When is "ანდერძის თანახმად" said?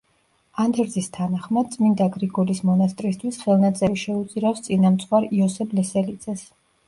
0.61-1.67